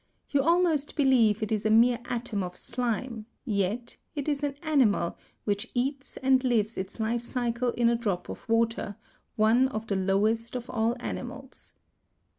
You 0.31 0.41
almost 0.41 0.95
believe 0.95 1.43
it 1.43 1.51
is 1.51 1.63
a 1.63 1.69
mere 1.69 1.99
atom 2.05 2.41
of 2.41 2.57
slime, 2.57 3.27
yet 3.45 3.97
it 4.15 4.27
is 4.27 4.41
an 4.41 4.55
animal 4.63 5.15
which 5.43 5.69
eats 5.75 6.17
and 6.23 6.43
lives 6.43 6.75
its 6.75 6.99
life 6.99 7.23
cycle 7.23 7.69
in 7.73 7.87
a 7.87 7.95
drop 7.95 8.27
of 8.27 8.49
water, 8.49 8.95
one 9.35 9.67
of 9.67 9.85
the 9.85 9.95
lowest 9.95 10.55
of 10.55 10.71
all 10.71 10.95
animals. 10.99 11.73